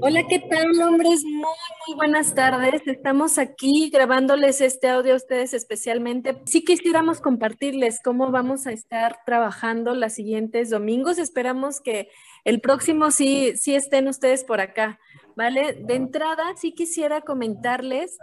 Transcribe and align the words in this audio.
Hola, 0.00 0.24
¿qué 0.28 0.40
tal, 0.40 0.80
hombres? 0.82 1.22
Muy, 1.24 1.42
muy 1.86 1.96
buenas 1.96 2.34
tardes. 2.34 2.82
Estamos 2.86 3.38
aquí 3.38 3.90
grabándoles 3.90 4.60
este 4.60 4.88
audio 4.88 5.12
a 5.14 5.16
ustedes 5.16 5.54
especialmente. 5.54 6.36
Sí 6.46 6.64
quisiéramos 6.64 7.20
compartirles 7.20 8.00
cómo 8.02 8.30
vamos 8.30 8.66
a 8.66 8.72
estar 8.72 9.18
trabajando 9.24 9.94
los 9.94 10.12
siguientes 10.12 10.70
domingos. 10.70 11.18
Esperamos 11.18 11.80
que 11.80 12.08
el 12.44 12.60
próximo 12.60 13.10
sí, 13.10 13.52
sí 13.56 13.74
estén 13.74 14.08
ustedes 14.08 14.42
por 14.42 14.60
acá, 14.60 14.98
¿vale? 15.36 15.74
De 15.74 15.94
entrada, 15.94 16.42
sí 16.56 16.72
quisiera 16.72 17.20
comentarles 17.20 18.18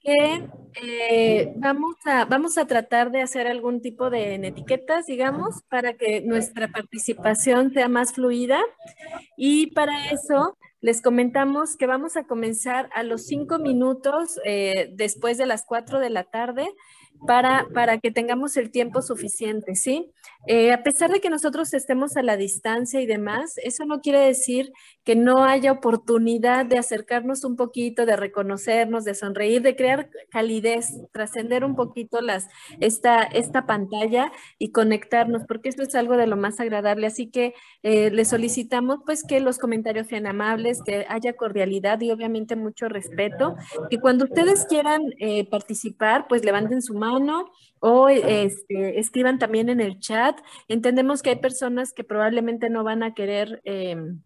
que 0.00 0.46
eh, 0.82 1.54
vamos, 1.56 1.96
a, 2.04 2.26
vamos 2.26 2.58
a 2.58 2.66
tratar 2.66 3.10
de 3.10 3.22
hacer 3.22 3.46
algún 3.46 3.80
tipo 3.80 4.10
de 4.10 4.34
etiquetas, 4.34 5.06
digamos, 5.06 5.62
para 5.70 5.94
que 5.94 6.20
nuestra 6.20 6.68
participación 6.68 7.72
sea 7.72 7.88
más 7.88 8.12
fluida. 8.12 8.60
Y 9.38 9.68
para 9.68 10.10
eso 10.10 10.58
les 10.84 11.00
comentamos 11.00 11.78
que 11.78 11.86
vamos 11.86 12.14
a 12.18 12.24
comenzar 12.24 12.90
a 12.94 13.02
los 13.04 13.24
cinco 13.24 13.58
minutos 13.58 14.38
eh, 14.44 14.90
después 14.92 15.38
de 15.38 15.46
las 15.46 15.64
cuatro 15.64 15.98
de 15.98 16.10
la 16.10 16.24
tarde 16.24 16.68
para, 17.26 17.66
para 17.72 17.98
que 17.98 18.10
tengamos 18.10 18.56
el 18.56 18.70
tiempo 18.70 19.02
suficiente, 19.02 19.74
¿sí? 19.74 20.10
Eh, 20.46 20.72
a 20.72 20.82
pesar 20.82 21.10
de 21.10 21.20
que 21.20 21.30
nosotros 21.30 21.72
estemos 21.72 22.16
a 22.16 22.22
la 22.22 22.36
distancia 22.36 23.00
y 23.00 23.06
demás, 23.06 23.54
eso 23.62 23.86
no 23.86 24.00
quiere 24.00 24.18
decir 24.20 24.72
que 25.02 25.16
no 25.16 25.44
haya 25.44 25.72
oportunidad 25.72 26.66
de 26.66 26.76
acercarnos 26.76 27.44
un 27.44 27.56
poquito, 27.56 28.04
de 28.04 28.16
reconocernos, 28.16 29.04
de 29.04 29.14
sonreír, 29.14 29.62
de 29.62 29.74
crear 29.74 30.10
calidez, 30.30 30.92
trascender 31.12 31.64
un 31.64 31.76
poquito 31.76 32.20
las, 32.20 32.48
esta, 32.80 33.22
esta 33.22 33.64
pantalla 33.64 34.32
y 34.58 34.70
conectarnos, 34.70 35.44
porque 35.48 35.70
esto 35.70 35.82
es 35.82 35.94
algo 35.94 36.18
de 36.18 36.26
lo 36.26 36.36
más 36.36 36.60
agradable. 36.60 37.06
Así 37.06 37.30
que 37.30 37.54
eh, 37.82 38.10
les 38.10 38.28
solicitamos 38.28 38.98
pues 39.06 39.24
que 39.26 39.40
los 39.40 39.58
comentarios 39.58 40.08
sean 40.08 40.26
amables, 40.26 40.82
que 40.84 41.06
haya 41.08 41.34
cordialidad 41.34 42.00
y 42.02 42.10
obviamente 42.10 42.54
mucho 42.54 42.88
respeto, 42.88 43.56
que 43.88 43.98
cuando 43.98 44.26
ustedes 44.26 44.66
quieran 44.66 45.02
eh, 45.18 45.48
participar, 45.48 46.26
pues 46.28 46.44
levanten 46.44 46.82
su 46.82 46.92
mano 46.94 47.13
o 47.80 48.08
este, 48.08 48.98
escriban 48.98 49.38
también 49.38 49.68
en 49.68 49.80
el 49.80 49.98
chat. 49.98 50.40
Entendemos 50.68 51.22
que 51.22 51.30
hay 51.30 51.36
personas 51.36 51.92
que 51.92 52.04
probablemente 52.04 52.70
no 52.70 52.84
van 52.84 53.02
a 53.02 53.14
querer 53.14 53.60
em, 53.64 54.22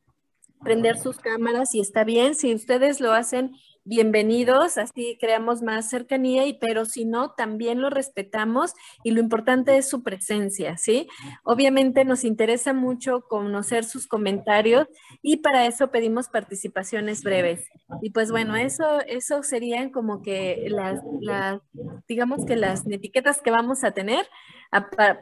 prender 0.62 0.98
sus 0.98 1.18
cámaras 1.18 1.74
y 1.74 1.80
está 1.80 2.04
bien. 2.04 2.34
Si 2.34 2.54
ustedes 2.54 3.00
lo 3.00 3.12
hacen 3.12 3.52
bienvenidos, 3.88 4.76
así 4.76 5.16
creamos 5.18 5.62
más 5.62 5.88
cercanía, 5.88 6.46
y 6.46 6.52
pero 6.52 6.84
si 6.84 7.06
no, 7.06 7.30
también 7.30 7.80
lo 7.80 7.88
respetamos 7.88 8.74
y 9.02 9.12
lo 9.12 9.20
importante 9.20 9.78
es 9.78 9.88
su 9.88 10.02
presencia, 10.02 10.76
¿sí? 10.76 11.08
Obviamente 11.42 12.04
nos 12.04 12.24
interesa 12.24 12.74
mucho 12.74 13.22
conocer 13.22 13.84
sus 13.84 14.06
comentarios 14.06 14.86
y 15.22 15.38
para 15.38 15.64
eso 15.64 15.90
pedimos 15.90 16.28
participaciones 16.28 17.22
breves. 17.22 17.64
Y 18.02 18.10
pues 18.10 18.30
bueno, 18.30 18.56
eso, 18.56 19.00
eso 19.06 19.42
serían 19.42 19.88
como 19.90 20.20
que 20.20 20.68
las, 20.68 21.00
digamos 22.06 22.44
que 22.44 22.56
las 22.56 22.86
etiquetas 22.86 23.40
que 23.40 23.50
vamos 23.50 23.84
a 23.84 23.92
tener 23.92 24.28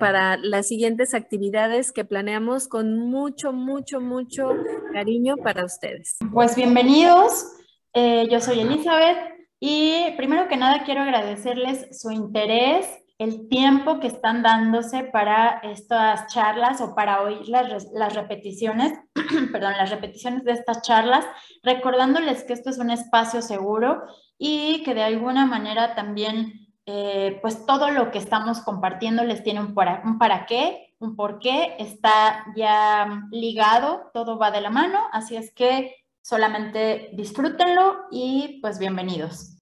para 0.01 0.37
las 0.39 0.67
siguientes 0.67 1.15
actividades 1.15 1.93
que 1.93 2.05
planeamos 2.05 2.67
con 2.67 2.99
mucho, 2.99 3.53
mucho, 3.53 4.01
mucho 4.01 4.57
cariño 4.93 5.37
para 5.37 5.65
ustedes. 5.65 6.17
Pues 6.33 6.57
bienvenidos. 6.57 7.47
Eh, 7.99 8.29
yo 8.31 8.43
soy 8.43 8.61
Elizabeth 8.61 9.17
y 9.59 10.11
primero 10.19 10.49
que 10.49 10.59
nada 10.59 10.85
quiero 10.85 11.01
agradecerles 11.01 11.99
su 11.99 12.11
interés, 12.11 12.87
el 13.17 13.49
tiempo 13.49 14.01
que 14.01 14.07
están 14.07 14.43
dándose 14.43 15.05
para 15.05 15.61
estas 15.63 16.27
charlas 16.27 16.83
o 16.83 16.95
para 16.95 17.23
oír 17.23 17.49
las, 17.49 17.87
las 17.95 18.15
repeticiones, 18.15 18.93
perdón, 19.51 19.73
las 19.79 19.89
repeticiones 19.89 20.45
de 20.45 20.53
estas 20.53 20.83
charlas, 20.83 21.25
recordándoles 21.63 22.45
que 22.45 22.53
esto 22.53 22.69
es 22.69 22.77
un 22.77 22.91
espacio 22.91 23.41
seguro 23.41 24.03
y 24.37 24.83
que 24.83 24.93
de 24.93 25.05
alguna 25.05 25.47
manera 25.47 25.95
también, 25.95 26.69
eh, 26.85 27.39
pues 27.41 27.65
todo 27.65 27.91
lo 27.91 28.11
que 28.11 28.19
estamos 28.19 28.61
compartiendo 28.61 29.25
les 29.25 29.43
tiene 29.43 29.61
un 29.61 29.73
para, 29.73 30.03
un 30.05 30.19
para 30.19 30.45
qué, 30.45 30.95
un 30.99 31.17
por 31.17 31.39
qué, 31.39 31.77
está 31.79 32.45
ya 32.55 33.23
ligado, 33.31 34.11
todo 34.13 34.37
va 34.37 34.51
de 34.51 34.61
la 34.61 34.69
mano, 34.69 35.01
así 35.13 35.35
es 35.35 35.51
que 35.55 35.95
Solamente 36.29 37.11
disfrútenlo 37.13 38.07
y 38.11 38.59
pues 38.61 38.81
bienvenidos. 38.81 39.59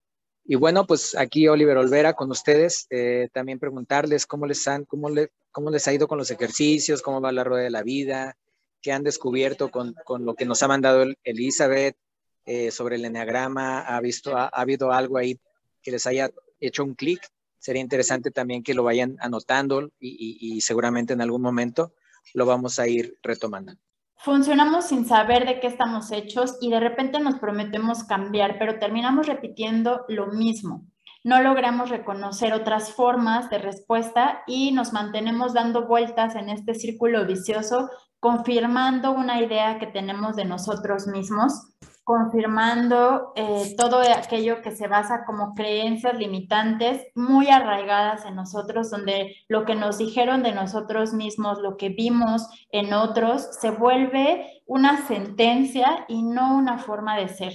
Y 0.47 0.55
bueno, 0.55 0.87
pues 0.87 1.15
aquí 1.15 1.47
Oliver 1.47 1.77
Olvera 1.77 2.15
con 2.15 2.31
ustedes. 2.31 2.87
Eh, 2.89 3.29
también 3.35 3.59
preguntarles 3.59 4.25
cómo 4.25 4.47
les, 4.47 4.67
han, 4.67 4.87
cómo, 4.87 5.11
le, 5.11 5.31
cómo 5.53 5.69
les 5.69 5.87
ha 5.87 5.93
ido 5.93 6.09
con 6.09 6.17
los 6.17 6.31
ejercicios, 6.31 7.03
cómo 7.03 7.21
va 7.21 7.33
la 7.33 7.45
rueda 7.45 7.65
de 7.65 7.71
la 7.71 7.83
vida, 7.83 8.39
qué 8.81 8.93
han 8.93 9.03
descubierto 9.03 9.71
con, 9.71 9.95
con 10.07 10.25
lo 10.25 10.37
que 10.37 10.47
nos 10.47 10.63
ha 10.63 10.69
mandado 10.69 11.05
Elizabeth 11.23 11.99
eh, 12.47 12.71
sobre 12.71 12.97
el 12.97 13.05
enneagrama. 13.05 13.81
¿Ha, 13.81 14.01
visto, 14.01 14.35
ha, 14.35 14.47
habido 14.47 14.91
algo 14.91 15.19
ahí 15.19 15.39
que 15.83 15.91
les 15.91 16.07
haya 16.07 16.31
hecho 16.61 16.83
un 16.83 16.95
clic? 16.95 17.21
Sería 17.59 17.83
interesante 17.83 18.31
también 18.31 18.63
que 18.63 18.73
lo 18.73 18.85
vayan 18.85 19.19
anotando 19.21 19.91
y, 20.01 20.39
y 20.41 20.63
seguramente 20.63 21.13
en 21.13 21.21
algún 21.21 21.43
momento 21.43 21.93
lo 22.33 22.47
vamos 22.47 22.79
a 22.79 22.89
ir 22.89 23.19
retomando. 23.23 23.75
Funcionamos 24.25 24.87
sin 24.87 25.07
saber 25.07 25.45
de 25.45 25.61
qué 25.61 25.67
estamos 25.67 26.11
hechos 26.11 26.57
y 26.63 26.71
de 26.71 26.81
repente 26.81 27.21
nos 27.21 27.39
prometemos 27.39 28.05
cambiar, 28.05 28.59
pero 28.59 28.79
terminamos 28.79 29.27
repitiendo 29.27 30.07
lo 30.09 30.29
mismo. 30.29 30.87
No 31.25 31.43
logramos 31.43 31.91
reconocer 31.91 32.55
otras 32.55 32.95
formas 32.95 33.51
de 33.51 33.59
respuesta 33.59 34.43
y 34.47 34.73
nos 34.73 34.95
mantenemos 34.95 35.53
dando 35.53 35.87
vueltas 35.87 36.37
en 36.37 36.49
este 36.49 36.73
círculo 36.73 37.27
vicioso, 37.27 37.91
confirmando 38.19 39.13
una 39.13 39.43
idea 39.43 39.79
que 39.79 39.89
tenemos 39.89 40.37
de 40.37 40.47
nosotros 40.47 41.07
mismos 41.07 41.75
confirmando 42.05 43.33
eh, 43.35 43.75
todo 43.77 44.01
aquello 44.01 44.61
que 44.63 44.71
se 44.71 44.87
basa 44.87 45.25
como 45.25 45.55
creencias 45.55 46.19
limitantes 46.19 47.07
muy 47.15 47.49
arraigadas 47.49 48.27
en 48.27 48.37
nosotros, 48.37 48.91
donde 48.91 49.37
lo 49.49 49.65
que 49.65 49.75
nos 49.75 49.99
dijeron 49.99 50.43
de 50.43 50.53
nosotros 50.53 51.15
mismos, 51.15 51.61
lo 51.61 51.77
que 51.77 51.89
vimos 51.89 52.47
en 52.71 52.93
otros, 52.93 53.49
se 53.61 53.71
vuelve 53.71 54.63
una 54.67 55.07
sentencia 55.07 56.05
y 56.07 56.23
no 56.23 56.57
una 56.57 56.79
forma 56.79 57.17
de 57.17 57.29
ser. 57.29 57.53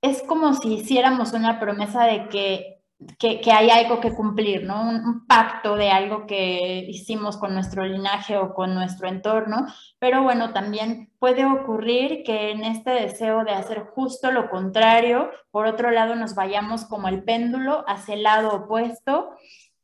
Es 0.00 0.22
como 0.22 0.54
si 0.54 0.74
hiciéramos 0.74 1.32
una 1.32 1.60
promesa 1.60 2.04
de 2.04 2.28
que 2.28 2.79
que, 3.18 3.40
hay 3.52 3.70
algo 3.70 4.00
que 4.00 4.12
cumplir, 4.12 4.64
¿no? 4.64 4.82
Un, 4.82 5.26
pacto 5.26 5.76
de 5.76 5.90
algo 5.90 6.26
que 6.26 6.84
hicimos 6.88 7.36
con 7.36 7.54
nuestro 7.54 7.84
linaje 7.84 8.36
o 8.36 8.54
con 8.54 8.74
nuestro 8.74 9.08
entorno, 9.08 9.66
pero 9.98 10.22
bueno, 10.22 10.52
también 10.52 11.10
puede 11.18 11.44
ocurrir 11.44 12.22
que 12.24 12.50
en 12.50 12.64
este 12.64 12.90
deseo 12.90 13.44
de 13.44 13.52
hacer 13.52 13.80
justo 13.94 14.30
lo 14.30 14.50
contrario, 14.50 15.30
por 15.50 15.66
otro 15.66 15.90
lado 15.90 16.14
nos 16.14 16.34
vayamos 16.34 16.84
como 16.84 17.08
el 17.08 17.22
péndulo 17.22 17.84
hacia 17.86 18.14
el 18.14 18.22
lado 18.22 18.50
opuesto 18.50 19.30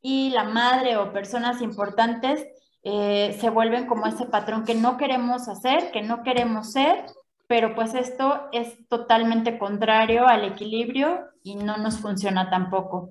y 0.03 0.31
la 0.31 0.45
madre 0.45 0.97
o 0.97 1.13
personas 1.13 1.63
importantes 1.63 2.47
eh, 2.83 3.37
se 3.41 3.51
vuelven 3.51 3.87
como 3.87 4.07
ese 4.07 4.27
patrón 4.27 4.65
que 4.65 4.75
no 4.75 4.97
queremos 4.97 5.49
hacer, 5.49 5.91
que 5.91 6.03
no 6.03 6.23
queremos 6.23 6.73
ser 6.73 7.07
pero 7.47 7.75
pues 7.75 7.95
esto 7.95 8.49
es 8.53 8.87
totalmente 8.89 9.59
contrario 9.59 10.27
al 10.27 10.45
equilibrio 10.45 11.27
y 11.43 11.57
no 11.57 11.77
nos 11.77 11.99
funciona 11.99 12.51
tampoco. 12.51 13.11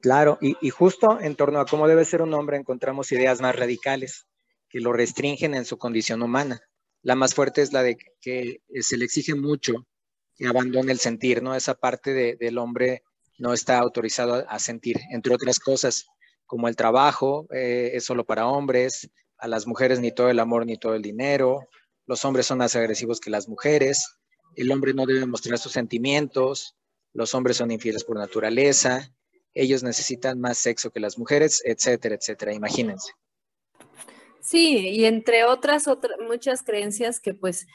Claro, 0.00 0.38
y, 0.40 0.70
justo 0.70 1.18
en 1.20 1.34
torno 1.34 1.58
a 1.58 1.66
cómo 1.66 1.88
debe 1.88 2.04
ser 2.04 2.22
un 2.22 2.32
hombre 2.34 2.56
encontramos 2.56 3.10
ideas 3.10 3.40
más 3.40 3.56
radicales 3.56 4.26
que 4.68 4.80
lo 4.80 4.92
restringen 4.92 5.54
en 5.54 5.64
su 5.64 5.78
condición 5.78 6.22
humana. 6.22 6.60
La 7.02 7.16
más 7.16 7.34
fuerte 7.34 7.62
es 7.62 7.72
la 7.72 7.82
de 7.82 7.96
que 8.20 8.60
se 8.80 8.96
le 8.96 9.04
exige 9.04 9.34
mucho 9.34 9.86
que 10.36 10.46
abandone 10.46 10.92
el 10.92 10.98
sentir, 10.98 11.42
¿no? 11.42 11.54
Esa 11.54 11.74
parte 11.74 12.36
del 12.36 12.58
hombre 12.58 13.02
no 13.38 13.52
está 13.52 13.78
autorizado 13.78 14.44
a, 14.48 14.58
sentir, 14.58 14.98
entre 15.10 15.34
otras 15.34 15.58
cosas, 15.58 16.06
como 16.44 16.68
el 16.68 16.76
trabajo 16.76 17.46
eh, 17.52 17.90
es 17.94 18.04
solo 18.04 18.24
para 18.24 18.46
hombres, 18.46 19.10
a 19.38 19.48
las 19.48 19.66
mujeres 19.66 20.00
ni 20.00 20.12
todo 20.12 20.30
el 20.30 20.38
amor 20.38 20.66
ni 20.66 20.78
todo 20.78 20.94
el 20.94 21.02
dinero, 21.02 21.60
los 22.06 22.24
hombres 22.24 22.46
son 22.46 22.58
más 22.58 22.76
agresivos 22.76 23.20
que 23.20 23.30
las 23.30 23.48
mujeres, 23.48 24.16
el 24.54 24.70
hombre 24.72 24.94
no 24.94 25.06
debe 25.06 25.26
mostrar 25.26 25.58
sus 25.58 25.72
sentimientos, 25.72 26.76
los 27.12 27.34
hombres 27.34 27.56
son 27.56 27.70
infieles 27.70 28.04
por 28.04 28.16
naturaleza, 28.18 29.12
ellos 29.54 29.82
necesitan 29.82 30.40
más 30.40 30.58
sexo 30.58 30.90
que 30.90 31.00
las 31.00 31.18
mujeres, 31.18 31.62
etcétera, 31.64 32.14
etcétera, 32.14 32.52
imagínense. 32.52 33.12
Sí, 34.46 34.90
y 34.90 35.06
entre 35.06 35.42
otras, 35.42 35.88
otras 35.88 36.20
muchas 36.24 36.62
creencias 36.62 37.18
que 37.18 37.34
pues 37.34 37.66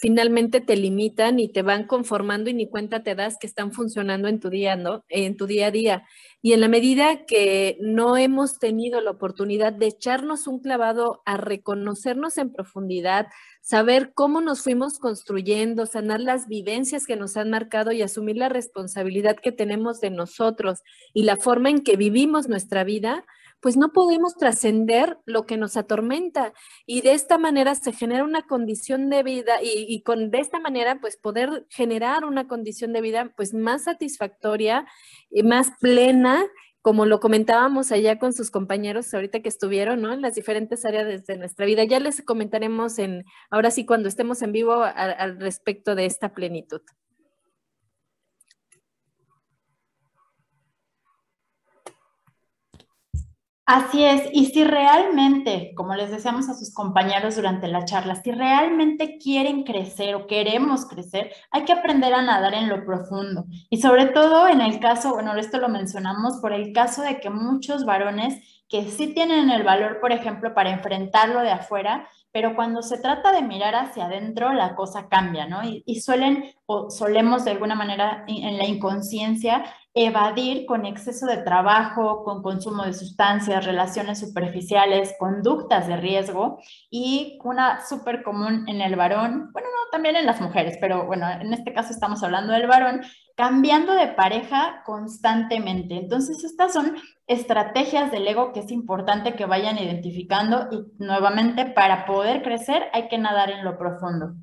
finalmente 0.00 0.62
te 0.62 0.74
limitan 0.74 1.38
y 1.38 1.52
te 1.52 1.60
van 1.60 1.86
conformando 1.86 2.48
y 2.48 2.54
ni 2.54 2.66
cuenta 2.66 3.02
te 3.02 3.14
das 3.14 3.36
que 3.38 3.46
están 3.46 3.72
funcionando 3.72 4.26
en 4.28 4.40
tu 4.40 4.48
día, 4.48 4.74
¿no? 4.74 5.04
En 5.10 5.36
tu 5.36 5.46
día 5.46 5.66
a 5.66 5.70
día. 5.70 6.08
Y 6.40 6.54
en 6.54 6.62
la 6.62 6.68
medida 6.68 7.26
que 7.26 7.76
no 7.82 8.16
hemos 8.16 8.58
tenido 8.58 9.02
la 9.02 9.10
oportunidad 9.10 9.74
de 9.74 9.88
echarnos 9.88 10.46
un 10.46 10.60
clavado 10.60 11.20
a 11.26 11.36
reconocernos 11.36 12.38
en 12.38 12.54
profundidad, 12.54 13.26
saber 13.60 14.14
cómo 14.14 14.40
nos 14.40 14.62
fuimos 14.62 14.98
construyendo, 14.98 15.84
sanar 15.84 16.20
las 16.20 16.48
vivencias 16.48 17.04
que 17.04 17.16
nos 17.16 17.36
han 17.36 17.50
marcado 17.50 17.92
y 17.92 18.00
asumir 18.00 18.38
la 18.38 18.48
responsabilidad 18.48 19.36
que 19.36 19.52
tenemos 19.52 20.00
de 20.00 20.08
nosotros 20.08 20.80
y 21.12 21.24
la 21.24 21.36
forma 21.36 21.68
en 21.68 21.82
que 21.82 21.96
vivimos 21.96 22.48
nuestra 22.48 22.82
vida, 22.82 23.26
pues 23.64 23.78
no 23.78 23.94
podemos 23.94 24.36
trascender 24.36 25.16
lo 25.24 25.46
que 25.46 25.56
nos 25.56 25.78
atormenta. 25.78 26.52
Y 26.84 27.00
de 27.00 27.14
esta 27.14 27.38
manera 27.38 27.74
se 27.74 27.94
genera 27.94 28.22
una 28.22 28.42
condición 28.42 29.08
de 29.08 29.22
vida 29.22 29.54
y, 29.62 30.02
con 30.02 30.30
de 30.30 30.40
esta 30.40 30.60
manera, 30.60 31.00
pues 31.00 31.16
poder 31.16 31.64
generar 31.70 32.26
una 32.26 32.46
condición 32.46 32.92
de 32.92 33.00
vida 33.00 33.32
pues 33.34 33.54
más 33.54 33.84
satisfactoria 33.84 34.86
y 35.30 35.44
más 35.44 35.70
plena 35.80 36.44
como 36.82 37.06
lo 37.06 37.20
comentábamos 37.20 37.90
allá 37.90 38.18
con 38.18 38.34
sus 38.34 38.50
compañeros 38.50 39.14
ahorita 39.14 39.40
que 39.40 39.48
estuvieron, 39.48 40.02
¿no? 40.02 40.12
En 40.12 40.20
las 40.20 40.34
diferentes 40.34 40.84
áreas 40.84 41.24
de 41.24 41.38
nuestra 41.38 41.64
vida. 41.64 41.84
Ya 41.84 42.00
les 42.00 42.20
comentaremos 42.20 42.98
en, 42.98 43.24
ahora 43.48 43.70
sí, 43.70 43.86
cuando 43.86 44.10
estemos 44.10 44.42
en 44.42 44.52
vivo 44.52 44.82
al 44.82 45.40
respecto 45.40 45.94
de 45.94 46.04
esta 46.04 46.34
plenitud. 46.34 46.82
Así 53.66 54.04
es, 54.04 54.22
y 54.34 54.46
si 54.46 54.62
realmente, 54.62 55.72
como 55.74 55.94
les 55.94 56.10
decíamos 56.10 56.50
a 56.50 56.54
sus 56.54 56.74
compañeros 56.74 57.36
durante 57.36 57.66
la 57.66 57.86
charla, 57.86 58.14
si 58.16 58.30
realmente 58.30 59.16
quieren 59.16 59.62
crecer 59.62 60.14
o 60.14 60.26
queremos 60.26 60.84
crecer, 60.84 61.32
hay 61.50 61.64
que 61.64 61.72
aprender 61.72 62.12
a 62.12 62.20
nadar 62.20 62.52
en 62.52 62.68
lo 62.68 62.84
profundo. 62.84 63.46
Y 63.70 63.80
sobre 63.80 64.06
todo 64.06 64.48
en 64.48 64.60
el 64.60 64.80
caso, 64.80 65.14
bueno, 65.14 65.34
esto 65.36 65.58
lo 65.58 65.70
mencionamos 65.70 66.40
por 66.42 66.52
el 66.52 66.74
caso 66.74 67.00
de 67.00 67.20
que 67.20 67.30
muchos 67.30 67.86
varones 67.86 68.63
que 68.74 68.90
sí 68.90 69.14
tienen 69.14 69.50
el 69.50 69.62
valor, 69.62 70.00
por 70.00 70.10
ejemplo, 70.10 70.52
para 70.52 70.70
enfrentarlo 70.70 71.42
de 71.42 71.52
afuera, 71.52 72.08
pero 72.32 72.56
cuando 72.56 72.82
se 72.82 72.98
trata 72.98 73.30
de 73.30 73.40
mirar 73.40 73.76
hacia 73.76 74.06
adentro, 74.06 74.52
la 74.52 74.74
cosa 74.74 75.08
cambia, 75.08 75.46
¿no? 75.46 75.62
Y, 75.62 75.84
y 75.86 76.00
suelen 76.00 76.52
o 76.66 76.90
solemos 76.90 77.44
de 77.44 77.52
alguna 77.52 77.76
manera 77.76 78.24
en 78.26 78.58
la 78.58 78.64
inconsciencia 78.64 79.64
evadir 79.94 80.66
con 80.66 80.86
exceso 80.86 81.26
de 81.26 81.36
trabajo, 81.36 82.24
con 82.24 82.42
consumo 82.42 82.82
de 82.82 82.94
sustancias, 82.94 83.64
relaciones 83.64 84.18
superficiales, 84.18 85.14
conductas 85.20 85.86
de 85.86 85.96
riesgo 85.96 86.58
y 86.90 87.38
una 87.44 87.80
súper 87.86 88.24
común 88.24 88.64
en 88.66 88.80
el 88.80 88.96
varón, 88.96 89.52
bueno, 89.52 89.68
no, 89.68 89.90
también 89.92 90.16
en 90.16 90.26
las 90.26 90.40
mujeres, 90.40 90.78
pero 90.80 91.06
bueno, 91.06 91.30
en 91.30 91.52
este 91.54 91.72
caso 91.72 91.92
estamos 91.92 92.24
hablando 92.24 92.52
del 92.52 92.66
varón, 92.66 93.02
cambiando 93.36 93.94
de 93.94 94.08
pareja 94.08 94.82
constantemente. 94.84 95.94
Entonces, 95.94 96.44
estas 96.44 96.72
son 96.72 96.96
estrategias 97.26 98.10
del 98.10 98.26
ego 98.28 98.52
que 98.52 98.60
es 98.60 98.70
importante 98.70 99.34
que 99.34 99.46
vayan 99.46 99.78
identificando 99.78 100.68
y 100.70 100.84
nuevamente 101.02 101.66
para 101.66 102.06
poder 102.06 102.42
crecer 102.42 102.84
hay 102.92 103.08
que 103.08 103.18
nadar 103.18 103.50
en 103.50 103.64
lo 103.64 103.76
profundo. 103.78 104.34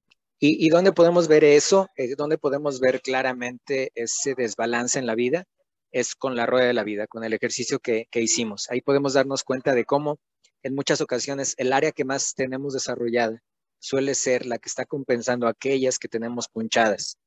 ¿Y, 0.43 0.69
dónde 0.69 0.91
podemos 0.91 1.27
ver 1.27 1.43
eso? 1.43 1.87
Eh, 1.95 2.15
¿Dónde 2.17 2.39
podemos 2.39 2.79
ver 2.79 3.01
claramente 3.01 3.91
ese 3.93 4.33
desbalance 4.33 4.97
en 4.97 5.05
la 5.05 5.13
vida? 5.13 5.45
Es 5.91 6.15
con 6.15 6.35
la 6.35 6.47
rueda 6.47 6.65
de 6.65 6.73
la 6.73 6.83
vida, 6.83 7.05
con 7.05 7.23
el 7.23 7.33
ejercicio 7.33 7.77
que, 7.77 8.07
que 8.09 8.21
hicimos. 8.21 8.67
Ahí 8.71 8.81
podemos 8.81 9.13
darnos 9.13 9.43
cuenta 9.43 9.75
de 9.75 9.85
cómo 9.85 10.17
en 10.63 10.73
muchas 10.73 10.99
ocasiones 10.99 11.53
el 11.59 11.71
área 11.71 11.91
que 11.91 12.05
más 12.05 12.33
tenemos 12.33 12.73
desarrollada 12.73 13.39
suele 13.77 14.15
ser 14.15 14.47
la 14.47 14.57
que 14.57 14.67
está 14.67 14.85
compensando 14.85 15.47
aquellas 15.47 15.99
que 15.99 16.07
tenemos 16.07 16.47
punchadas 16.47 17.19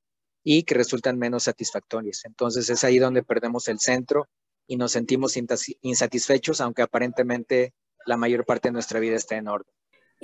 y 0.45 0.63
que 0.63 0.75
resultan 0.75 1.19
menos 1.19 1.45
satisfactorias. 1.45 2.25
Entonces 2.27 2.69
es 2.71 2.85
ahí 2.85 2.99
donde 2.99 3.23
perdemos 3.23 3.67
el 3.69 3.81
centro 3.81 4.29
y 4.67 4.77
nos 4.77 4.93
sentimos 4.93 5.37
insatisfechos, 5.81 6.61
aunque 6.61 6.83
aparentemente 6.83 7.75
la 8.07 8.17
mayor 8.17 8.45
parte 8.45 8.69
de 8.69 8.73
nuestra 8.73 9.01
vida 9.01 9.17
está 9.17 9.37
en 9.37 9.49
orden. 9.49 9.75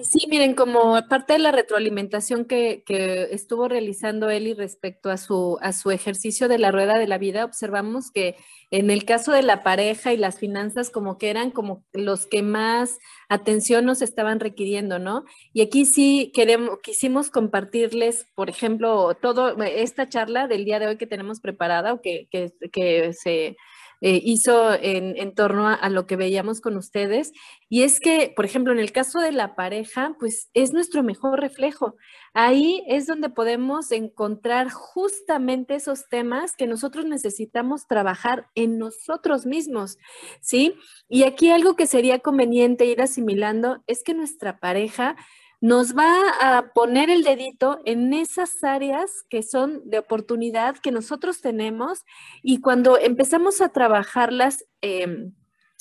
Sí, 0.04 0.26
miren, 0.28 0.54
como 0.54 1.00
parte 1.08 1.34
de 1.34 1.38
la 1.38 1.52
retroalimentación 1.52 2.44
que, 2.44 2.82
estuvo 3.30 3.68
realizando 3.68 4.30
Eli 4.30 4.54
respecto 4.54 5.10
a 5.10 5.16
su, 5.16 5.58
a 5.60 5.72
su 5.72 5.90
ejercicio 5.90 6.48
de 6.48 6.58
la 6.58 6.70
rueda 6.70 6.98
de 6.98 7.06
la 7.06 7.18
vida, 7.18 7.44
observamos 7.44 8.10
que 8.10 8.36
en 8.70 8.90
el 8.90 9.04
caso 9.04 9.32
de 9.32 9.42
la 9.42 9.62
pareja 9.62 10.12
y 10.12 10.16
las 10.16 10.38
finanzas 10.38 10.90
como 10.90 11.18
que 11.18 11.30
eran 11.30 11.50
como 11.50 11.84
los 11.92 12.26
que 12.26 12.42
más 12.42 12.98
atención 13.28 13.84
nos 13.84 14.00
estaban 14.00 14.38
requiriendo, 14.40 14.98
¿no? 14.98 15.24
Y 15.52 15.62
aquí 15.62 15.84
sí 15.84 16.30
queremos, 16.34 16.78
quisimos 16.82 17.30
compartirles, 17.30 18.26
por 18.34 18.48
ejemplo, 18.48 19.14
todo 19.20 19.56
esta 19.62 20.08
charla 20.08 20.46
del 20.46 20.64
día 20.64 20.78
de 20.78 20.86
hoy 20.86 20.96
que 20.98 21.06
tenemos 21.06 21.40
preparada 21.40 21.92
o 21.94 22.00
que, 22.00 22.28
que 22.30 23.12
se 23.12 23.56
eh, 24.00 24.20
hizo 24.24 24.72
en, 24.72 25.34
torno 25.34 25.68
a, 25.68 25.88
lo 25.90 26.06
que 26.06 26.16
veíamos 26.16 26.60
con 26.60 26.76
ustedes. 26.76 27.32
Y 27.68 27.82
es 27.82 28.00
que, 28.00 28.32
por 28.34 28.44
ejemplo, 28.44 28.72
en 28.72 28.78
el 28.78 28.92
caso 28.92 29.20
de 29.20 29.32
la 29.32 29.54
pareja, 29.54 30.16
pues 30.18 30.48
es 30.54 30.72
nuestro 30.72 31.02
mejor 31.02 31.40
reflejo. 31.40 31.96
Ahí 32.32 32.82
es 32.86 33.06
donde 33.06 33.28
podemos 33.28 33.92
encontrar 33.92 34.70
justamente 34.70 35.74
esos 35.74 36.08
temas 36.08 36.56
que 36.56 36.66
nosotros 36.66 37.04
necesitamos 37.04 37.86
trabajar 37.86 38.48
en 38.54 38.78
nosotros 38.78 39.46
mismos, 39.46 39.98
¿sí? 40.40 40.74
Y 41.08 41.24
aquí 41.24 41.50
algo 41.50 41.76
que 41.76 41.86
sería 41.86 42.20
conveniente 42.20 42.86
ir 42.86 43.02
asimilando 43.02 43.82
es 43.86 44.02
que 44.02 44.14
nuestra 44.14 44.60
pareja 44.60 45.16
nos 45.60 45.94
va 45.96 46.12
a 46.40 46.72
poner 46.72 47.10
el 47.10 47.22
dedito 47.22 47.80
en 47.84 48.14
esas 48.14 48.64
áreas 48.64 49.24
que 49.28 49.42
son 49.42 49.82
de 49.84 49.98
oportunidad 49.98 50.76
que 50.76 50.90
nosotros 50.90 51.40
tenemos 51.40 52.04
y 52.42 52.60
cuando 52.60 52.98
empezamos 52.98 53.60
a 53.60 53.68
trabajarlas 53.68 54.64
em, 54.80 55.32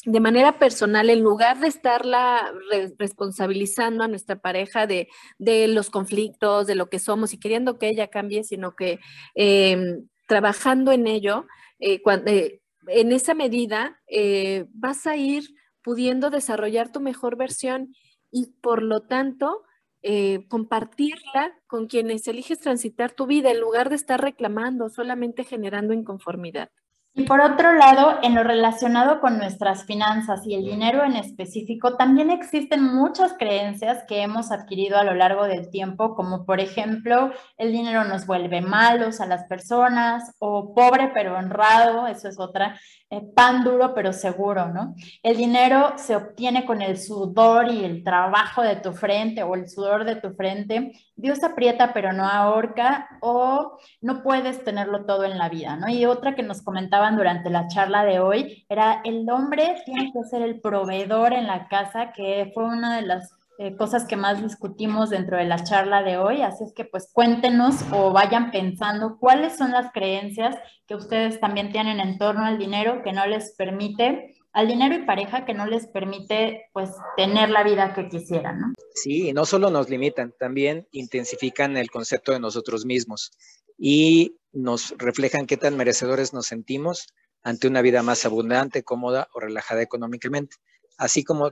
de 0.05 0.19
manera 0.19 0.59
personal, 0.59 1.09
en 1.09 1.21
lugar 1.21 1.59
de 1.59 1.67
estarla 1.67 2.53
responsabilizando 2.97 4.03
a 4.03 4.07
nuestra 4.07 4.37
pareja 4.37 4.87
de, 4.87 5.09
los 5.39 5.89
conflictos, 5.89 6.67
de 6.67 6.75
lo 6.75 6.89
que 6.89 6.99
somos 6.99 7.33
y 7.33 7.39
queriendo 7.39 7.77
que 7.77 7.89
ella 7.89 8.07
cambie, 8.07 8.43
sino 8.43 8.75
que 8.75 8.99
em, 9.35 10.07
trabajando 10.27 10.91
en 10.93 11.07
ello, 11.07 11.47
eh, 11.79 12.01
eh, 12.27 12.61
en 12.87 13.11
esa 13.11 13.33
medida 13.33 13.99
eh, 14.07 14.65
vas 14.73 15.05
a 15.05 15.17
ir 15.17 15.43
pudiendo 15.83 16.29
desarrollar 16.29 16.91
tu 16.91 17.01
mejor 17.01 17.35
versión 17.35 17.93
y 18.31 18.53
por 18.61 18.83
lo 18.83 19.01
tanto 19.01 19.63
eh, 20.01 20.45
compartirla 20.47 21.53
con 21.67 21.87
quienes 21.87 22.27
eliges 22.27 22.59
transitar 22.59 23.11
tu 23.11 23.27
vida 23.27 23.51
en 23.51 23.59
lugar 23.59 23.89
de 23.89 23.95
estar 23.95 24.21
reclamando, 24.21 24.89
solamente 24.89 25.43
generando 25.43 25.93
inconformidad. 25.93 26.69
Y 27.15 27.23
por 27.23 27.41
otro 27.41 27.73
lado, 27.73 28.19
en 28.21 28.35
lo 28.35 28.43
relacionado 28.43 29.19
con 29.19 29.39
nuestras 29.39 29.83
finanzas 29.85 30.45
y 30.45 30.53
el 30.53 30.63
dinero 30.63 31.03
en 31.03 31.15
específico, 31.15 31.97
también 31.97 32.29
existen 32.29 32.83
muchas 32.83 33.33
creencias 33.33 34.03
que 34.07 34.21
hemos 34.21 34.51
adquirido 34.51 34.97
a 34.97 35.03
lo 35.03 35.15
largo 35.15 35.45
del 35.45 35.71
tiempo, 35.71 36.15
como 36.15 36.45
por 36.45 36.59
ejemplo, 36.59 37.31
el 37.57 37.71
dinero 37.71 38.03
nos 38.03 38.27
vuelve 38.27 38.61
malos 38.61 39.21
a 39.21 39.25
las 39.25 39.45
personas 39.45 40.35
o 40.39 40.73
pobre 40.75 41.09
pero 41.13 41.35
honrado, 41.35 42.05
eso 42.05 42.29
es 42.29 42.39
otra, 42.39 42.79
eh, 43.09 43.21
pan 43.35 43.63
duro 43.63 43.95
pero 43.95 44.13
seguro, 44.13 44.69
¿no? 44.69 44.93
El 45.23 45.35
dinero 45.35 45.93
se 45.97 46.15
obtiene 46.15 46.63
con 46.63 46.83
el 46.83 46.99
sudor 46.99 47.69
y 47.71 47.83
el 47.83 48.03
trabajo 48.03 48.61
de 48.61 48.75
tu 48.75 48.93
frente 48.93 49.41
o 49.41 49.55
el 49.55 49.67
sudor 49.67 50.05
de 50.05 50.15
tu 50.15 50.35
frente. 50.35 50.91
Dios 51.15 51.43
aprieta 51.43 51.91
pero 51.91 52.13
no 52.13 52.25
ahorca 52.27 53.09
o 53.21 53.79
no 54.01 54.21
puedes 54.21 54.63
tenerlo 54.63 55.05
todo 55.05 55.23
en 55.23 55.39
la 55.39 55.49
vida, 55.49 55.75
¿no? 55.75 55.89
Y 55.89 56.05
otra 56.05 56.35
que 56.35 56.43
nos 56.43 56.61
comentaban 56.99 57.17
durante 57.17 57.49
la 57.49 57.67
charla 57.67 58.03
de 58.03 58.19
hoy 58.19 58.65
era 58.69 59.01
el 59.03 59.29
hombre 59.29 59.75
tiene 59.85 60.11
que 60.11 60.23
ser 60.29 60.41
el 60.41 60.59
proveedor 60.59 61.33
en 61.33 61.47
la 61.47 61.67
casa, 61.67 62.11
que 62.13 62.51
fue 62.53 62.65
una 62.65 62.97
de 62.97 63.03
las 63.03 63.31
eh, 63.57 63.75
cosas 63.75 64.05
que 64.05 64.15
más 64.15 64.41
discutimos 64.41 65.09
dentro 65.09 65.37
de 65.37 65.45
la 65.45 65.63
charla 65.63 66.01
de 66.03 66.17
hoy. 66.17 66.41
Así 66.41 66.63
es 66.63 66.73
que 66.73 66.85
pues 66.85 67.09
cuéntenos 67.11 67.75
o 67.91 68.11
vayan 68.11 68.51
pensando 68.51 69.17
cuáles 69.19 69.57
son 69.57 69.71
las 69.71 69.91
creencias 69.91 70.55
que 70.87 70.95
ustedes 70.95 71.39
también 71.39 71.71
tienen 71.71 71.99
en 71.99 72.17
torno 72.17 72.45
al 72.45 72.57
dinero 72.57 73.01
que 73.03 73.11
no 73.11 73.25
les 73.25 73.55
permite, 73.55 74.35
al 74.53 74.67
dinero 74.67 74.95
y 74.95 75.05
pareja 75.05 75.45
que 75.45 75.53
no 75.53 75.65
les 75.65 75.87
permite 75.87 76.69
pues 76.73 76.89
tener 77.17 77.49
la 77.49 77.63
vida 77.63 77.93
que 77.93 78.07
quisieran, 78.07 78.59
¿no? 78.59 78.73
Sí, 78.95 79.31
no 79.33 79.45
solo 79.45 79.69
nos 79.69 79.89
limitan, 79.89 80.33
también 80.37 80.87
intensifican 80.91 81.77
el 81.77 81.89
concepto 81.91 82.31
de 82.31 82.39
nosotros 82.39 82.85
mismos 82.85 83.31
y 83.77 84.38
nos 84.51 84.93
reflejan 84.97 85.45
qué 85.47 85.57
tan 85.57 85.77
merecedores 85.77 86.33
nos 86.33 86.47
sentimos 86.47 87.07
ante 87.43 87.67
una 87.67 87.81
vida 87.81 88.03
más 88.03 88.25
abundante, 88.25 88.83
cómoda 88.83 89.27
o 89.33 89.39
relajada 89.39 89.81
económicamente. 89.81 90.57
Así 90.97 91.23
como 91.23 91.51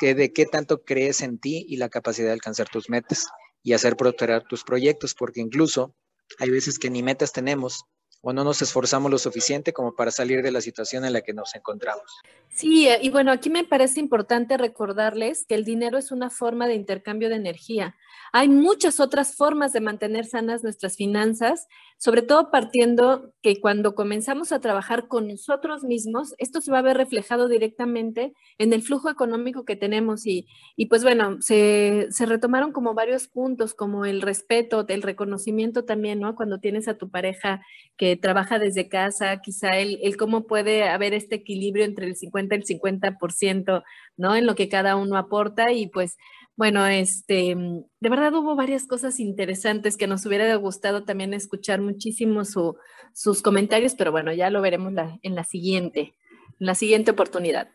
que 0.00 0.14
de 0.14 0.32
qué 0.32 0.46
tanto 0.46 0.82
crees 0.82 1.20
en 1.20 1.38
ti 1.38 1.66
y 1.68 1.76
la 1.76 1.90
capacidad 1.90 2.28
de 2.28 2.32
alcanzar 2.32 2.68
tus 2.68 2.88
metas 2.88 3.26
y 3.62 3.74
hacer 3.74 3.96
prosperar 3.96 4.44
tus 4.44 4.64
proyectos, 4.64 5.14
porque 5.14 5.40
incluso 5.40 5.94
hay 6.38 6.50
veces 6.50 6.78
que 6.78 6.90
ni 6.90 7.02
metas 7.02 7.32
tenemos 7.32 7.84
o 8.22 8.32
no 8.32 8.44
nos 8.44 8.62
esforzamos 8.62 9.10
lo 9.10 9.18
suficiente 9.18 9.72
como 9.72 9.94
para 9.94 10.10
salir 10.10 10.42
de 10.42 10.52
la 10.52 10.60
situación 10.60 11.04
en 11.04 11.12
la 11.12 11.20
que 11.20 11.34
nos 11.34 11.54
encontramos. 11.54 12.20
Sí, 12.48 12.88
y 13.00 13.10
bueno, 13.10 13.32
aquí 13.32 13.50
me 13.50 13.64
parece 13.64 13.98
importante 13.98 14.56
recordarles 14.56 15.44
que 15.46 15.54
el 15.54 15.64
dinero 15.64 15.98
es 15.98 16.12
una 16.12 16.30
forma 16.30 16.66
de 16.66 16.74
intercambio 16.74 17.28
de 17.28 17.36
energía. 17.36 17.96
Hay 18.32 18.48
muchas 18.48 19.00
otras 19.00 19.36
formas 19.36 19.72
de 19.72 19.80
mantener 19.80 20.24
sanas 20.24 20.62
nuestras 20.62 20.96
finanzas, 20.96 21.66
sobre 21.98 22.22
todo 22.22 22.50
partiendo 22.50 23.32
que 23.42 23.60
cuando 23.60 23.94
comenzamos 23.94 24.52
a 24.52 24.60
trabajar 24.60 25.08
con 25.08 25.28
nosotros 25.28 25.82
mismos, 25.84 26.34
esto 26.38 26.60
se 26.60 26.70
va 26.70 26.78
a 26.78 26.82
ver 26.82 26.96
reflejado 26.96 27.48
directamente 27.48 28.32
en 28.58 28.72
el 28.72 28.82
flujo 28.82 29.10
económico 29.10 29.64
que 29.64 29.76
tenemos 29.76 30.26
y, 30.26 30.46
y 30.76 30.86
pues 30.86 31.02
bueno, 31.02 31.40
se, 31.40 32.08
se, 32.10 32.26
retomaron 32.26 32.72
como 32.72 32.94
varios 32.94 33.28
puntos, 33.28 33.74
como 33.74 34.04
el 34.04 34.22
respeto, 34.22 34.84
el 34.88 35.02
reconocimiento 35.02 35.84
también, 35.84 36.20
¿no? 36.20 36.34
Cuando 36.34 36.58
tienes 36.58 36.88
a 36.88 36.98
tu 36.98 37.10
pareja 37.10 37.62
que 37.96 38.11
trabaja 38.16 38.58
desde 38.58 38.88
casa, 38.88 39.40
quizá 39.40 39.78
el, 39.78 39.98
el, 40.02 40.16
cómo 40.16 40.46
puede 40.46 40.88
haber 40.88 41.14
este 41.14 41.36
equilibrio 41.36 41.84
entre 41.84 42.06
el 42.06 42.16
50 42.16 42.54
y 42.54 42.58
el 42.58 42.64
50%, 42.64 43.82
¿no? 44.16 44.36
En 44.36 44.46
lo 44.46 44.54
que 44.54 44.68
cada 44.68 44.96
uno 44.96 45.16
aporta 45.16 45.72
y 45.72 45.88
pues 45.88 46.16
bueno, 46.54 46.86
este, 46.86 47.56
de 47.56 48.08
verdad 48.08 48.34
hubo 48.34 48.54
varias 48.54 48.86
cosas 48.86 49.20
interesantes 49.20 49.96
que 49.96 50.06
nos 50.06 50.26
hubiera 50.26 50.54
gustado 50.56 51.04
también 51.04 51.32
escuchar 51.32 51.80
muchísimo 51.80 52.42
sus 52.44 53.42
comentarios, 53.42 53.94
pero 53.94 54.12
bueno, 54.12 54.32
ya 54.32 54.50
lo 54.50 54.60
veremos 54.60 54.92
en 55.22 55.34
la 55.34 55.44
siguiente, 55.44 56.14
en 56.60 56.66
la 56.66 56.74
siguiente 56.74 57.10
oportunidad. 57.10 57.68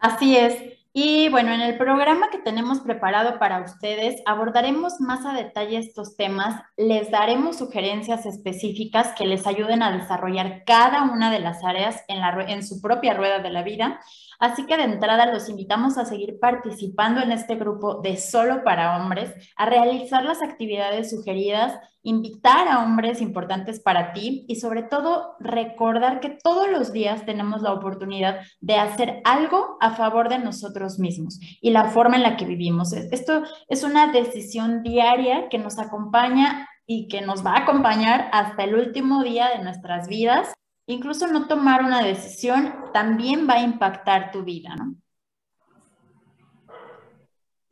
Así 0.00 0.36
es. 0.36 0.83
Y 0.96 1.28
bueno, 1.28 1.52
en 1.52 1.60
el 1.60 1.76
programa 1.76 2.30
que 2.30 2.38
tenemos 2.38 2.78
preparado 2.78 3.40
para 3.40 3.64
ustedes 3.64 4.22
abordaremos 4.26 5.00
más 5.00 5.26
a 5.26 5.32
detalle 5.32 5.76
estos 5.76 6.16
temas, 6.16 6.62
les 6.76 7.10
daremos 7.10 7.58
sugerencias 7.58 8.26
específicas 8.26 9.08
que 9.18 9.26
les 9.26 9.44
ayuden 9.44 9.82
a 9.82 9.90
desarrollar 9.90 10.62
cada 10.64 11.02
una 11.02 11.32
de 11.32 11.40
las 11.40 11.64
áreas 11.64 12.04
en, 12.06 12.22
en 12.48 12.64
su 12.64 12.80
propia 12.80 13.12
rueda 13.12 13.40
de 13.40 13.50
la 13.50 13.64
vida 13.64 13.98
Así 14.38 14.66
que 14.66 14.76
de 14.76 14.84
entrada 14.84 15.26
los 15.32 15.48
invitamos 15.48 15.98
a 15.98 16.04
seguir 16.04 16.38
participando 16.40 17.20
en 17.20 17.32
este 17.32 17.54
grupo 17.54 18.00
de 18.00 18.16
solo 18.16 18.64
para 18.64 18.96
hombres, 18.96 19.32
a 19.56 19.66
realizar 19.66 20.24
las 20.24 20.42
actividades 20.42 21.10
sugeridas, 21.10 21.78
invitar 22.02 22.68
a 22.68 22.84
hombres 22.84 23.20
importantes 23.20 23.80
para 23.80 24.12
ti 24.12 24.44
y 24.46 24.56
sobre 24.56 24.82
todo 24.82 25.36
recordar 25.40 26.20
que 26.20 26.38
todos 26.42 26.68
los 26.70 26.92
días 26.92 27.24
tenemos 27.24 27.62
la 27.62 27.72
oportunidad 27.72 28.40
de 28.60 28.76
hacer 28.76 29.20
algo 29.24 29.78
a 29.80 29.92
favor 29.92 30.28
de 30.28 30.38
nosotros 30.38 30.98
mismos 30.98 31.40
y 31.60 31.70
la 31.70 31.86
forma 31.86 32.16
en 32.16 32.22
la 32.22 32.36
que 32.36 32.44
vivimos. 32.44 32.92
Esto 32.92 33.42
es 33.68 33.82
una 33.84 34.12
decisión 34.12 34.82
diaria 34.82 35.48
que 35.48 35.58
nos 35.58 35.78
acompaña 35.78 36.68
y 36.86 37.08
que 37.08 37.22
nos 37.22 37.44
va 37.44 37.52
a 37.52 37.60
acompañar 37.60 38.28
hasta 38.32 38.64
el 38.64 38.74
último 38.74 39.22
día 39.22 39.48
de 39.48 39.64
nuestras 39.64 40.06
vidas 40.06 40.52
incluso 40.86 41.26
no 41.28 41.46
tomar 41.48 41.82
una 41.82 42.02
decisión 42.02 42.74
también 42.92 43.48
va 43.48 43.54
a 43.54 43.62
impactar 43.62 44.30
tu 44.32 44.42
vida, 44.42 44.76
¿no? 44.76 44.94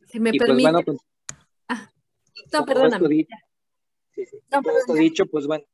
Si 0.07 0.19
me 0.19 0.31
pues, 0.31 0.47
permite. 0.47 0.83
Pues, 0.83 0.97
ah, 1.69 1.89
no, 2.51 2.65
perdóname. 2.65 3.27
con 4.49 4.63
todo 4.63 4.77
esto 4.77 4.93
dicho, 4.93 5.25
pues 5.25 5.47
bueno, 5.47 5.65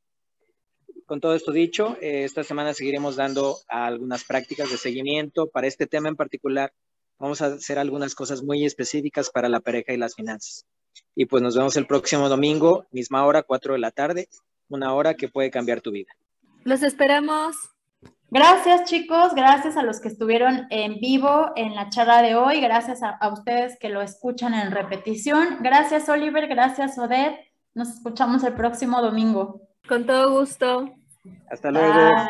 con 1.06 1.20
todo 1.20 1.36
esto 1.36 1.52
dicho, 1.52 1.98
eh, 2.02 2.24
esta 2.24 2.44
semana 2.44 2.74
seguiremos 2.74 3.16
dando 3.16 3.58
algunas 3.68 4.24
prácticas 4.24 4.72
de 4.72 4.78
seguimiento 4.78 5.48
para 5.48 5.68
este 5.68 5.88
tema 5.88 6.08
en 6.08 6.16
particular. 6.16 6.72
Vamos 7.18 7.42
a 7.42 7.48
hacer 7.48 7.80
algunas 7.80 8.16
cosas 8.16 8.44
muy 8.44 8.64
específicas 8.64 9.30
para 9.30 9.50
la 9.50 9.60
pareja 9.60 9.92
y 9.92 9.98
las 9.98 10.16
finanzas. 10.16 10.66
Y 11.16 11.26
pues 11.26 11.44
nos 11.44 11.58
vemos 11.58 11.76
el 11.76 11.86
próximo 11.86 12.30
domingo, 12.30 12.86
misma 12.92 13.26
hora, 13.26 13.44
4 13.44 13.74
de 13.74 13.80
la 13.80 13.92
tarde, 13.92 14.30
una 14.70 14.94
hora 14.94 15.16
que 15.16 15.28
puede 15.28 15.52
cambiar 15.52 15.82
tu 15.82 15.92
vida. 15.92 16.14
Los 16.70 16.84
esperamos. 16.84 17.56
Gracias 18.30 18.88
chicos, 18.88 19.34
gracias 19.34 19.76
a 19.76 19.82
los 19.82 20.00
que 20.00 20.08
estuvieron 20.08 20.68
en 20.70 21.00
vivo 21.00 21.52
en 21.56 21.74
la 21.74 21.90
charla 21.90 22.22
de 22.22 22.36
hoy, 22.36 22.62
gracias 22.62 23.02
a, 23.02 23.18
ustedes 23.34 23.76
que 23.80 23.90
lo 23.90 24.04
escuchan 24.04 24.54
en 24.54 24.70
repetición. 24.70 25.58
Gracias 25.62 26.08
Oliver, 26.10 26.48
gracias 26.48 27.00
Odette. 27.00 27.40
Nos 27.74 27.90
escuchamos 27.90 28.44
el 28.44 28.54
próximo 28.54 29.02
domingo. 29.02 29.62
Con 29.88 30.06
todo 30.06 30.30
gusto. 30.40 30.94
Hasta 31.50 31.72
luego. 31.72 32.30